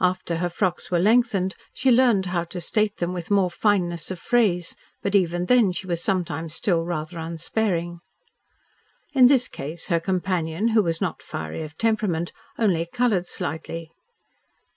[0.00, 4.18] After her frocks were lengthened, she learned how to state them with more fineness of
[4.18, 8.00] phrase, but even then she was sometimes still rather unsparing.
[9.14, 13.92] In this case her companion, who was not fiery of temperament, only coloured slightly.